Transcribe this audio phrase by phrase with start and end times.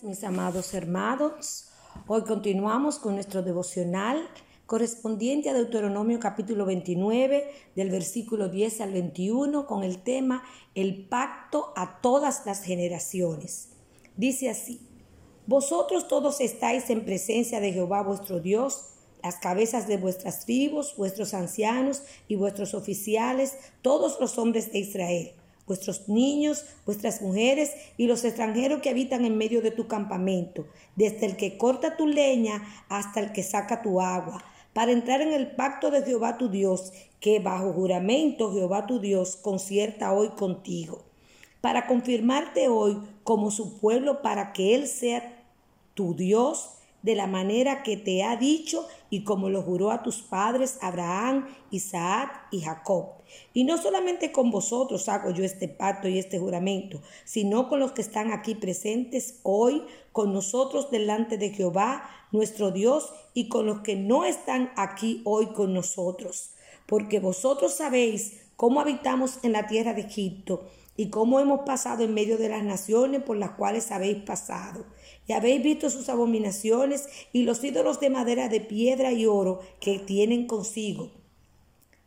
[0.00, 1.70] Mis amados hermanos,
[2.06, 4.28] hoy continuamos con nuestro devocional
[4.64, 10.44] correspondiente a Deuteronomio capítulo 29 del versículo 10 al 21 con el tema
[10.76, 13.70] El pacto a todas las generaciones.
[14.16, 14.80] Dice así,
[15.48, 18.90] Vosotros todos estáis en presencia de Jehová vuestro Dios,
[19.24, 25.37] las cabezas de vuestras tribus, vuestros ancianos y vuestros oficiales, todos los hombres de Israel
[25.68, 31.26] vuestros niños, vuestras mujeres y los extranjeros que habitan en medio de tu campamento, desde
[31.26, 34.42] el que corta tu leña hasta el que saca tu agua,
[34.72, 39.36] para entrar en el pacto de Jehová tu Dios, que bajo juramento Jehová tu Dios
[39.36, 41.04] concierta hoy contigo,
[41.60, 45.44] para confirmarte hoy como su pueblo, para que Él sea
[45.94, 50.22] tu Dios de la manera que te ha dicho y como lo juró a tus
[50.22, 53.18] padres Abraham, Isaac y Jacob.
[53.52, 57.92] Y no solamente con vosotros hago yo este pacto y este juramento, sino con los
[57.92, 63.80] que están aquí presentes hoy, con nosotros delante de Jehová, nuestro Dios, y con los
[63.80, 66.50] que no están aquí hoy con nosotros.
[66.86, 70.64] Porque vosotros sabéis cómo habitamos en la tierra de Egipto
[70.98, 74.84] y cómo hemos pasado en medio de las naciones por las cuales habéis pasado.
[75.28, 80.00] Y habéis visto sus abominaciones y los ídolos de madera, de piedra y oro que
[80.00, 81.12] tienen consigo.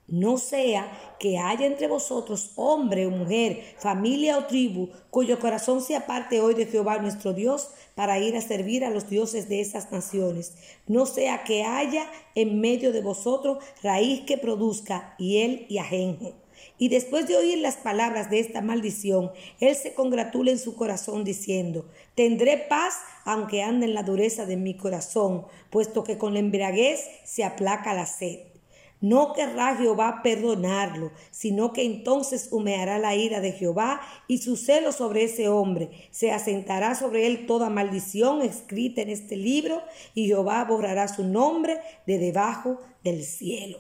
[0.10, 5.96] No sea que haya entre vosotros hombre o mujer, familia o tribu, cuyo corazón se
[5.96, 9.90] aparte hoy de Jehová nuestro Dios para ir a servir a los dioses de esas
[9.94, 10.54] naciones.
[10.86, 16.41] No sea que haya en medio de vosotros raíz que produzca hiel y ajenjo
[16.78, 21.24] y después de oír las palabras de esta maldición, él se congratula en su corazón
[21.24, 22.96] diciendo, tendré paz
[23.26, 27.94] aunque ande en la dureza de mi corazón, puesto que con la embriaguez se aplaca
[27.94, 28.40] la sed.
[29.02, 34.92] No querrá Jehová perdonarlo, sino que entonces humeará la ira de Jehová y su celo
[34.92, 35.90] sobre ese hombre.
[36.12, 39.82] Se asentará sobre él toda maldición escrita en este libro,
[40.14, 43.80] y Jehová borrará su nombre de debajo del cielo.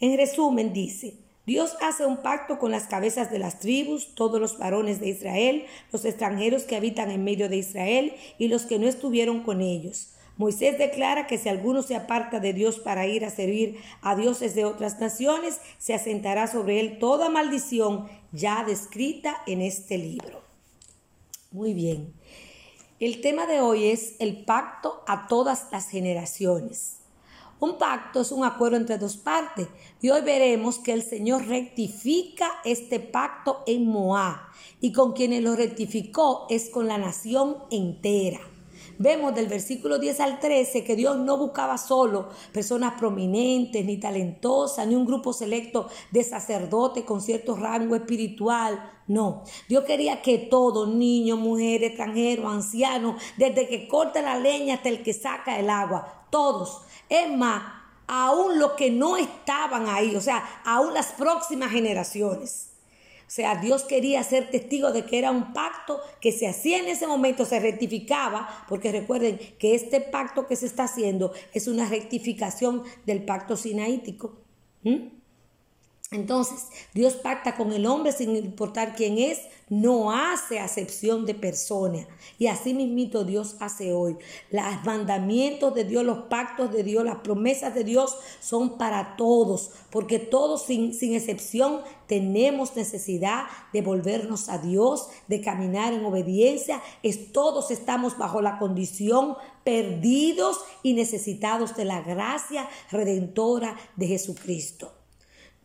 [0.00, 1.14] En resumen dice,
[1.48, 5.64] Dios hace un pacto con las cabezas de las tribus, todos los varones de Israel,
[5.90, 10.10] los extranjeros que habitan en medio de Israel y los que no estuvieron con ellos.
[10.36, 14.54] Moisés declara que si alguno se aparta de Dios para ir a servir a dioses
[14.54, 20.42] de otras naciones, se asentará sobre él toda maldición ya descrita en este libro.
[21.50, 22.12] Muy bien.
[23.00, 26.97] El tema de hoy es el pacto a todas las generaciones.
[27.60, 29.66] Un pacto es un acuerdo entre dos partes
[30.00, 34.36] y hoy veremos que el Señor rectifica este pacto en Moab
[34.80, 38.38] y con quienes lo rectificó es con la nación entera.
[39.00, 44.86] Vemos del versículo 10 al 13 que Dios no buscaba solo personas prominentes, ni talentosas,
[44.86, 48.92] ni un grupo selecto de sacerdotes con cierto rango espiritual.
[49.08, 54.88] No, Dios quería que todo, niño, mujer, extranjero, anciano, desde que corta la leña hasta
[54.90, 57.62] el que saca el agua, todos es más,
[58.06, 62.70] aún los que no estaban ahí, o sea, aún las próximas generaciones.
[63.28, 66.88] O sea, Dios quería ser testigo de que era un pacto que se hacía en
[66.88, 71.86] ese momento, se rectificaba, porque recuerden que este pacto que se está haciendo es una
[71.86, 74.38] rectificación del pacto sinaítico.
[76.10, 82.08] Entonces, Dios pacta con el hombre sin importar quién es, no hace acepción de persona.
[82.38, 84.16] Y así mismito Dios hace hoy.
[84.50, 89.72] Los mandamientos de Dios, los pactos de Dios, las promesas de Dios son para todos,
[89.90, 96.82] porque todos sin, sin excepción tenemos necesidad de volvernos a Dios, de caminar en obediencia.
[97.02, 104.97] Es, todos estamos bajo la condición perdidos y necesitados de la gracia redentora de Jesucristo.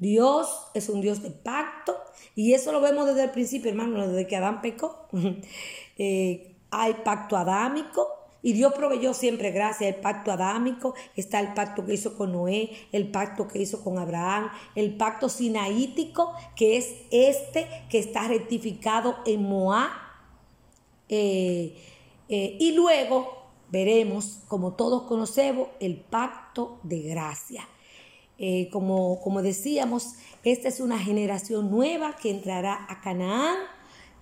[0.04, 1.98] Dios es un Dios de pacto
[2.36, 5.08] y eso lo vemos desde el principio, hermano, desde que Adán pecó.
[5.96, 8.08] Eh, hay pacto adámico
[8.42, 9.96] y Dios proveyó siempre gracias.
[9.96, 14.00] El pacto adámico, está el pacto que hizo con Noé, el pacto que hizo con
[14.00, 19.92] Abraham, el pacto sinaítico, que es este que está rectificado en Moab.
[21.10, 21.78] Eh,
[22.28, 27.68] eh, y luego veremos, como todos conocemos, el pacto de gracia.
[28.40, 33.58] Eh, como, como decíamos, esta es una generación nueva que entrará a Canaán,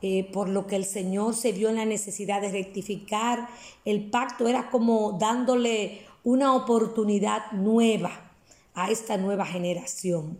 [0.01, 3.47] eh, por lo que el Señor se vio en la necesidad de rectificar.
[3.85, 8.31] El pacto era como dándole una oportunidad nueva
[8.73, 10.39] a esta nueva generación.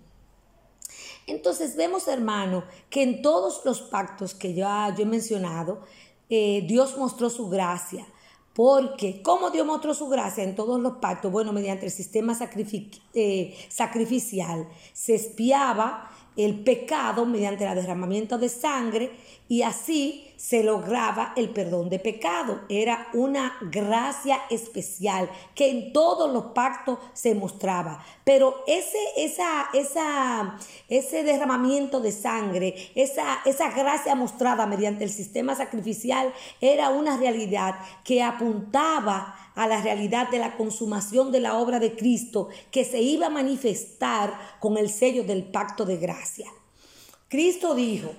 [1.28, 5.82] Entonces vemos, hermano, que en todos los pactos que ya yo he mencionado,
[6.30, 8.06] eh, Dios mostró su gracia.
[8.54, 11.32] Porque, ¿cómo Dios mostró su gracia en todos los pactos?
[11.32, 12.38] Bueno, mediante el sistema
[13.14, 14.68] eh, sacrificial.
[14.94, 19.12] Se espiaba el pecado mediante el derramamiento de sangre
[19.48, 22.62] y así se lograba el perdón de pecado.
[22.68, 28.04] Era una gracia especial que en todos los pactos se mostraba.
[28.24, 30.58] Pero ese, esa, esa,
[30.90, 37.76] ese derramamiento de sangre, esa, esa gracia mostrada mediante el sistema sacrificial era una realidad
[38.04, 43.00] que apuntaba a la realidad de la consumación de la obra de Cristo que se
[43.00, 46.48] iba a manifestar con el sello del pacto de gracia.
[47.28, 48.10] Cristo dijo,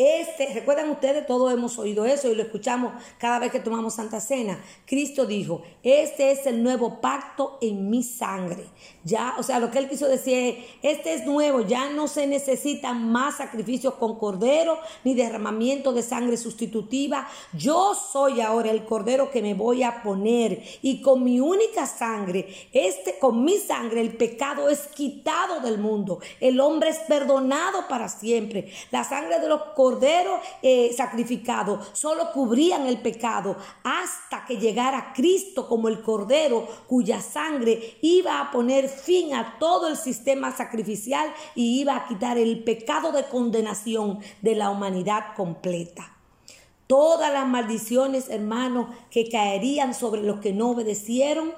[0.00, 4.18] este, recuerdan ustedes, todos hemos oído eso y lo escuchamos cada vez que tomamos Santa
[4.18, 4.58] Cena.
[4.86, 8.64] Cristo dijo, este es el nuevo pacto en mi sangre.
[9.04, 13.12] Ya, o sea, lo que él quiso decir, este es nuevo, ya no se necesitan
[13.12, 17.28] más sacrificios con cordero ni derramamiento de sangre sustitutiva.
[17.52, 22.48] Yo soy ahora el cordero que me voy a poner y con mi única sangre,
[22.72, 26.20] este con mi sangre el pecado es quitado del mundo.
[26.40, 28.72] El hombre es perdonado para siempre.
[28.90, 29.60] La sangre de los
[29.90, 37.20] cordero eh, sacrificado solo cubrían el pecado hasta que llegara Cristo como el cordero cuya
[37.20, 42.62] sangre iba a poner fin a todo el sistema sacrificial y iba a quitar el
[42.62, 46.16] pecado de condenación de la humanidad completa.
[46.86, 51.52] Todas las maldiciones, hermanos, que caerían sobre los que no obedecieron,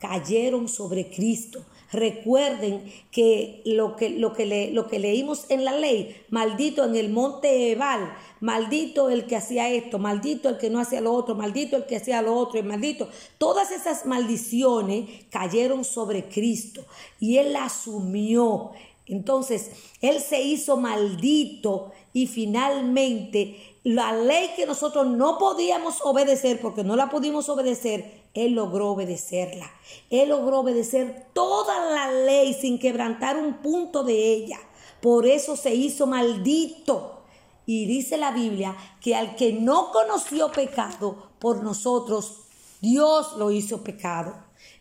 [0.00, 1.64] cayeron sobre Cristo.
[1.92, 6.96] Recuerden que lo que, lo que, le, lo que leímos en la ley, maldito en
[6.96, 11.34] el monte Ebal, maldito el que hacía esto, maldito el que no hacía lo otro,
[11.34, 13.08] maldito el que hacía lo otro, y maldito.
[13.38, 16.84] Todas esas maldiciones cayeron sobre Cristo
[17.20, 18.72] y Él asumió.
[19.06, 19.70] Entonces,
[20.00, 26.96] Él se hizo maldito y finalmente la ley que nosotros no podíamos obedecer porque no
[26.96, 29.70] la pudimos obedecer, Él logró obedecerla.
[30.08, 34.58] Él logró obedecer toda la ley sin quebrantar un punto de ella.
[35.02, 37.20] Por eso se hizo maldito.
[37.66, 42.40] Y dice la Biblia que al que no conoció pecado por nosotros,
[42.80, 44.34] Dios lo hizo pecado.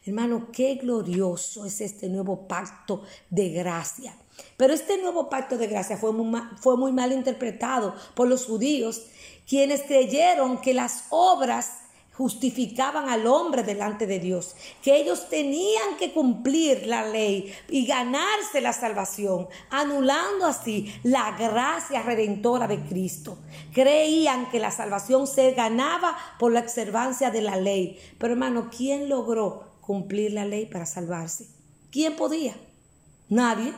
[0.05, 4.17] Hermano, qué glorioso es este nuevo pacto de gracia.
[4.57, 9.03] Pero este nuevo pacto de gracia fue muy, mal, interpretado por los judíos,
[9.47, 11.80] quienes creyeron que las obras
[12.13, 18.62] justificaban al hombre delante de Dios, que ellos tenían que cumplir la ley y ganarse
[18.62, 23.39] la salvación, anulando así la gracia redentora de Cristo.
[23.74, 28.00] Creían que la salvación se ganaba por la observancia de la ley.
[28.19, 31.47] Pero hermano, ¿quién logró cumplir la ley para salvarse?
[31.91, 32.56] ¿Quién podía?
[33.29, 33.74] Nadie.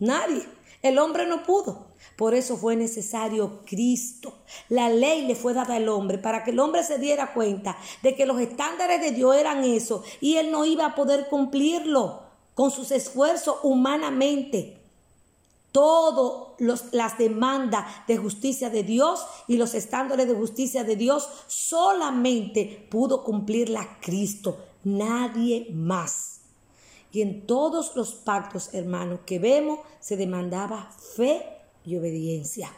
[0.00, 0.42] Nadie.
[0.82, 1.90] El hombre no pudo.
[2.16, 4.32] Por eso fue necesario Cristo.
[4.68, 8.14] La ley le fue dada al hombre para que el hombre se diera cuenta de
[8.14, 12.22] que los estándares de Dios eran eso y él no iba a poder cumplirlo
[12.54, 14.78] con sus esfuerzos humanamente.
[15.72, 22.86] Todas las demandas de justicia de Dios y los estándares de justicia de Dios solamente
[22.90, 26.39] pudo cumplirla Cristo, nadie más.
[27.12, 31.42] Y en todos los pactos, hermanos, que vemos, se demandaba fe
[31.84, 32.70] y obediencia.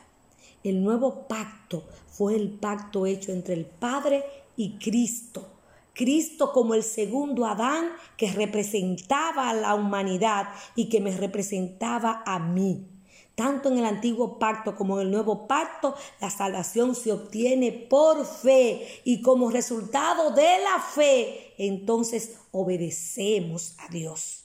[0.64, 4.24] El nuevo pacto fue el pacto hecho entre el Padre
[4.56, 5.48] y Cristo.
[5.94, 12.38] Cristo como el segundo Adán que representaba a la humanidad y que me representaba a
[12.38, 12.86] mí.
[13.34, 18.26] Tanto en el antiguo pacto como en el nuevo pacto, la salvación se obtiene por
[18.26, 24.44] fe y como resultado de la fe, entonces obedecemos a Dios.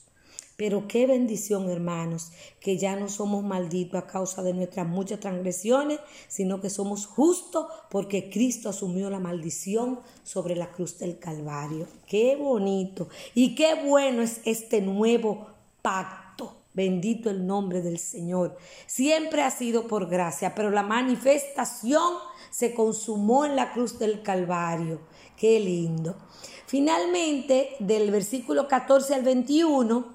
[0.56, 6.00] Pero qué bendición, hermanos, que ya no somos malditos a causa de nuestras muchas transgresiones,
[6.26, 11.86] sino que somos justos porque Cristo asumió la maldición sobre la cruz del Calvario.
[12.08, 15.46] Qué bonito y qué bueno es este nuevo
[15.80, 16.27] pacto
[16.78, 18.56] Bendito el nombre del Señor.
[18.86, 22.14] Siempre ha sido por gracia, pero la manifestación
[22.50, 25.00] se consumó en la cruz del Calvario.
[25.36, 26.14] Qué lindo.
[26.68, 30.06] Finalmente, del versículo 14 al 21,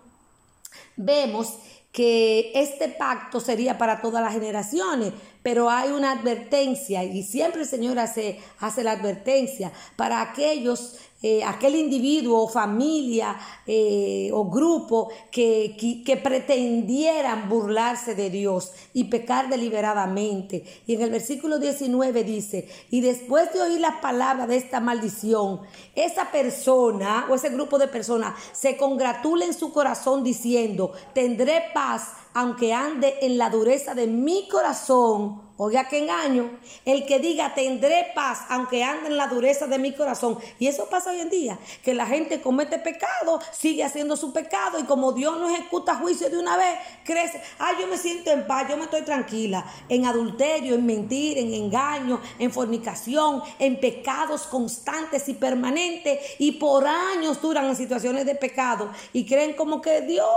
[0.96, 1.58] vemos
[1.91, 5.12] que este pacto sería para todas las generaciones,
[5.44, 11.42] pero hay una advertencia y siempre el Señor hace, hace la advertencia para aquellos eh,
[11.42, 19.48] aquel individuo o familia eh, o grupo que, que, pretendieran burlarse de Dios y pecar
[19.48, 20.66] deliberadamente.
[20.86, 25.62] Y en el versículo 19 dice, y después de oír la palabra de esta maldición,
[25.96, 32.16] esa persona o ese grupo de personas se congratula en su corazón diciendo, tendré paz
[32.34, 36.50] aunque ande en la dureza de mi corazón Oiga, qué engaño.
[36.84, 40.40] El que diga tendré paz aunque ande en la dureza de mi corazón.
[40.58, 44.80] Y eso pasa hoy en día, que la gente comete pecado, sigue haciendo su pecado
[44.80, 47.40] y como Dios no ejecuta juicio de una vez, crece.
[47.60, 49.63] Ah, yo me siento en paz, yo me estoy tranquila.
[49.90, 56.20] En adulterio, en mentir, en engaño, en fornicación, en pecados constantes y permanentes.
[56.40, 60.28] Y por años duran en situaciones de pecado y creen como que Dios,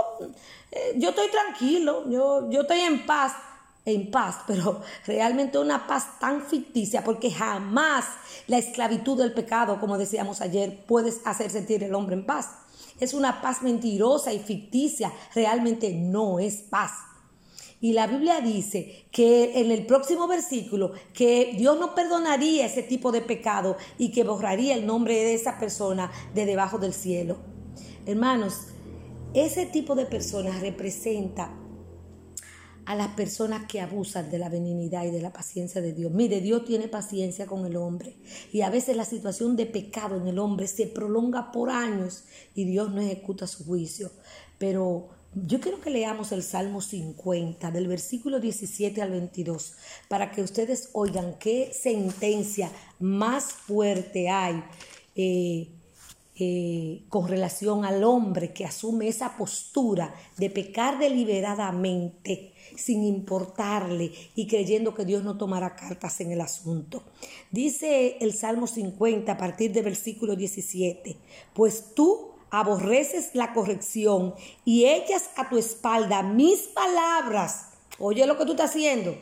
[0.71, 3.33] eh, yo estoy tranquilo, yo, yo estoy en paz
[3.87, 8.05] en paz, pero realmente una paz tan ficticia, porque jamás
[8.47, 12.49] la esclavitud del pecado, como decíamos ayer, puede hacer sentir el hombre en paz.
[12.99, 16.91] Es una paz mentirosa y ficticia, realmente no es paz.
[17.79, 23.11] Y la Biblia dice que en el próximo versículo que Dios no perdonaría ese tipo
[23.11, 27.37] de pecado y que borraría el nombre de esa persona de debajo del cielo.
[28.07, 28.69] Hermanos,
[29.45, 31.53] ese tipo de personas representa
[32.85, 36.11] a las personas que abusan de la benignidad y de la paciencia de Dios.
[36.11, 38.15] Mire, Dios tiene paciencia con el hombre
[38.53, 42.23] y a veces la situación de pecado en el hombre se prolonga por años
[42.55, 44.09] y Dios no ejecuta su juicio.
[44.57, 49.73] Pero yo quiero que leamos el Salmo 50 del versículo 17 al 22
[50.07, 54.63] para que ustedes oigan qué sentencia más fuerte hay.
[55.15, 55.76] Eh,
[56.39, 64.45] eh, con relación al hombre que asume esa postura de pecar deliberadamente sin importarle y
[64.45, 67.01] creyendo que Dios no tomará cartas en el asunto.
[67.49, 71.17] Dice el Salmo 50 a partir del versículo 17,
[71.55, 77.69] pues tú aborreces la corrección y echas a tu espalda mis palabras.
[77.97, 79.17] Oye lo que tú estás haciendo.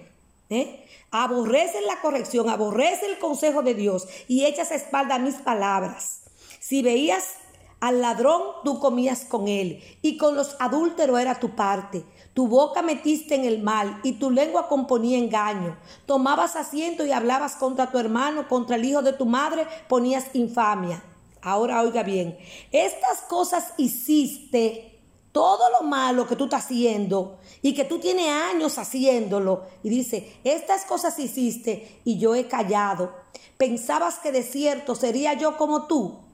[0.50, 0.86] ¿eh?
[1.12, 6.25] Aborreces la corrección, aborreces el consejo de Dios y echas a espalda mis palabras.
[6.67, 7.36] Si veías
[7.79, 12.03] al ladrón, tú comías con él, y con los adúlteros era tu parte.
[12.34, 15.77] Tu boca metiste en el mal y tu lengua componía engaño.
[16.07, 21.03] Tomabas asiento y hablabas contra tu hermano, contra el hijo de tu madre, ponías infamia.
[21.39, 22.36] Ahora oiga bien,
[22.72, 25.00] estas cosas hiciste,
[25.31, 29.65] todo lo malo que tú estás haciendo y que tú tienes años haciéndolo.
[29.84, 33.13] Y dice, estas cosas hiciste y yo he callado.
[33.55, 36.25] Pensabas que de cierto sería yo como tú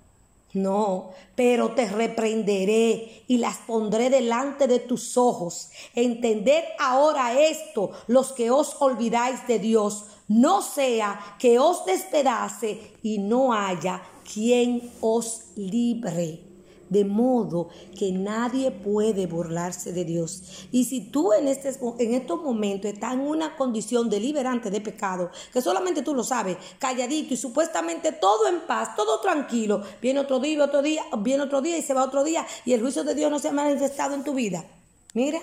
[0.53, 5.69] no, pero te reprenderé y las pondré delante de tus ojos.
[5.95, 13.17] Entended ahora esto, los que os olvidáis de Dios, no sea que os despedace y
[13.19, 16.50] no haya quien os libre
[16.91, 20.67] de modo que nadie puede burlarse de Dios.
[20.73, 25.31] Y si tú en, este, en estos momentos estás en una condición deliberante de pecado,
[25.53, 30.41] que solamente tú lo sabes, calladito y supuestamente todo en paz, todo tranquilo, viene otro
[30.41, 33.15] día, otro día, viene otro día y se va otro día y el juicio de
[33.15, 34.65] Dios no se ha manifestado en tu vida.
[35.13, 35.39] Mira,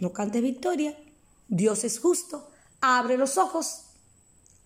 [0.00, 0.98] no cantes victoria.
[1.46, 2.48] Dios es justo.
[2.80, 3.82] Abre los ojos.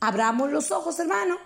[0.01, 1.37] Abramos los ojos, hermano.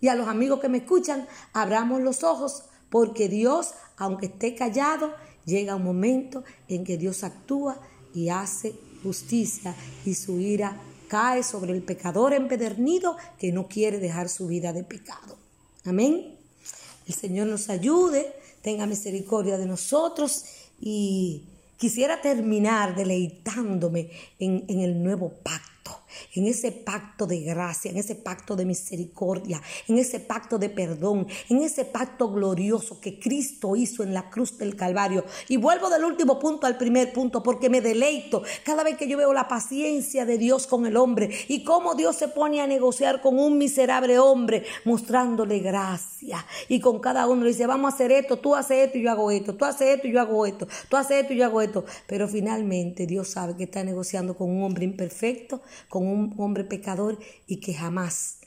[0.00, 5.14] Y a los amigos que me escuchan, abramos los ojos porque Dios, aunque esté callado,
[5.46, 7.80] llega un momento en que Dios actúa
[8.14, 14.28] y hace justicia y su ira cae sobre el pecador empedernido que no quiere dejar
[14.28, 15.38] su vida de pecado.
[15.86, 16.36] Amén.
[17.06, 18.30] El Señor nos ayude,
[18.60, 20.44] tenga misericordia de nosotros
[20.78, 21.44] y
[21.78, 26.01] quisiera terminar deleitándome en, en el nuevo pacto
[26.34, 31.26] en ese pacto de gracia, en ese pacto de misericordia, en ese pacto de perdón,
[31.48, 35.24] en ese pacto glorioso que Cristo hizo en la cruz del Calvario.
[35.48, 39.16] Y vuelvo del último punto al primer punto porque me deleito cada vez que yo
[39.16, 43.20] veo la paciencia de Dios con el hombre y cómo Dios se pone a negociar
[43.20, 46.44] con un miserable hombre mostrándole gracia.
[46.68, 49.10] Y con cada uno le dice, vamos a hacer esto, tú haces esto y yo
[49.10, 51.60] hago esto, tú haces esto y yo hago esto, tú haces esto y yo hago
[51.60, 51.84] esto.
[52.06, 57.18] Pero finalmente Dios sabe que está negociando con un hombre imperfecto, con un hombre pecador
[57.46, 58.38] y que jamás,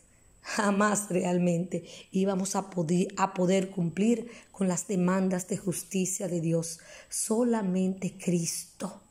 [0.41, 6.79] jamás realmente íbamos a poder, a poder cumplir con las demandas de justicia de Dios.
[7.09, 9.01] Solamente Cristo,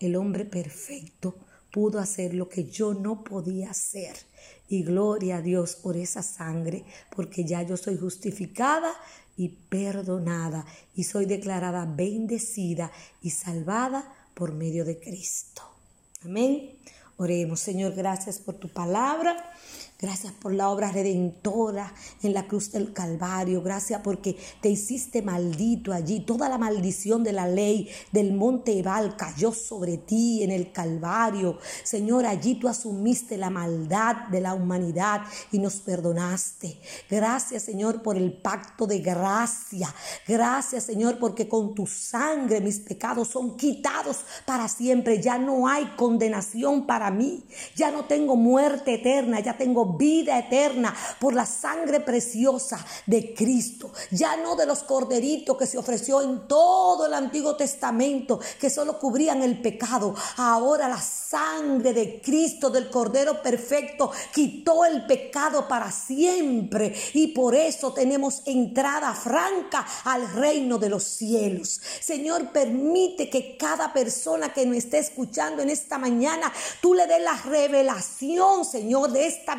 [0.00, 1.36] el hombre perfecto,
[1.72, 4.16] pudo hacer lo que yo no podía hacer.
[4.68, 8.92] Y gloria a Dios por esa sangre, porque ya yo soy justificada
[9.36, 12.90] y perdonada y soy declarada bendecida
[13.22, 15.62] y salvada por medio de Cristo.
[16.24, 16.72] Amén.
[17.20, 19.50] Oremos, Señor, gracias por tu palabra.
[20.00, 23.64] Gracias por la obra redentora en la cruz del Calvario.
[23.64, 26.20] Gracias porque te hiciste maldito allí.
[26.20, 31.58] Toda la maldición de la ley del monte Ebal cayó sobre ti en el Calvario.
[31.82, 36.80] Señor, allí tú asumiste la maldad de la humanidad y nos perdonaste.
[37.10, 39.92] Gracias, Señor, por el pacto de gracia.
[40.28, 45.20] Gracias, Señor, porque con tu sangre mis pecados son quitados para siempre.
[45.20, 47.42] Ya no hay condenación para mí.
[47.74, 49.40] Ya no tengo muerte eterna.
[49.40, 53.92] Ya tengo vida eterna por la sangre preciosa de Cristo.
[54.10, 58.98] Ya no de los corderitos que se ofreció en todo el Antiguo Testamento, que solo
[58.98, 60.14] cubrían el pecado.
[60.36, 66.94] Ahora la sangre de Cristo, del Cordero perfecto, quitó el pecado para siempre.
[67.14, 71.80] Y por eso tenemos entrada franca al reino de los cielos.
[72.00, 77.22] Señor, permite que cada persona que nos esté escuchando en esta mañana, tú le des
[77.22, 79.54] la revelación, Señor, de esta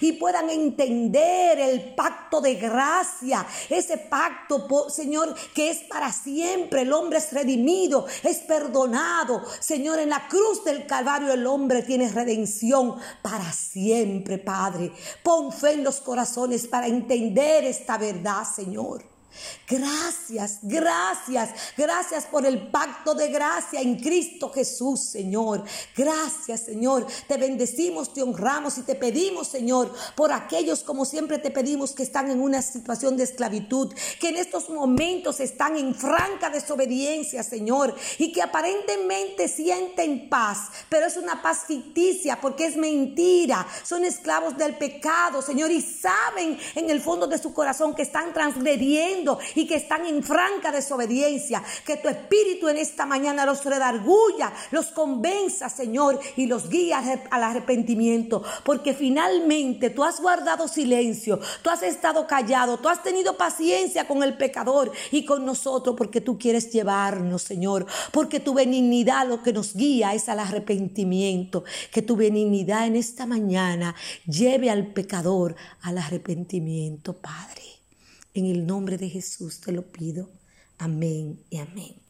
[0.00, 6.82] y puedan entender el pacto de gracia, ese pacto, Señor, que es para siempre.
[6.82, 9.42] El hombre es redimido, es perdonado.
[9.60, 14.92] Señor, en la cruz del Calvario el hombre tiene redención para siempre, Padre.
[15.22, 19.14] Pon fe en los corazones para entender esta verdad, Señor.
[19.66, 25.64] Gracias, gracias, gracias por el pacto de gracia en Cristo Jesús, Señor.
[25.96, 27.06] Gracias, Señor.
[27.26, 32.02] Te bendecimos, te honramos y te pedimos, Señor, por aquellos como siempre te pedimos que
[32.02, 37.94] están en una situación de esclavitud, que en estos momentos están en franca desobediencia, Señor,
[38.18, 43.66] y que aparentemente sienten paz, pero es una paz ficticia porque es mentira.
[43.82, 48.34] Son esclavos del pecado, Señor, y saben en el fondo de su corazón que están
[48.34, 51.62] transgrediendo y que están en franca desobediencia.
[51.86, 57.42] Que tu espíritu en esta mañana los redarguya, los convenza, Señor, y los guía al
[57.42, 58.42] arrepentimiento.
[58.64, 64.22] Porque finalmente tú has guardado silencio, tú has estado callado, tú has tenido paciencia con
[64.22, 67.86] el pecador y con nosotros porque tú quieres llevarnos, Señor.
[68.12, 71.64] Porque tu benignidad lo que nos guía es al arrepentimiento.
[71.90, 73.94] Que tu benignidad en esta mañana
[74.26, 77.73] lleve al pecador al arrepentimiento, Padre.
[78.34, 80.28] En el nombre de Jesús te lo pido.
[80.76, 82.03] Amén y amén.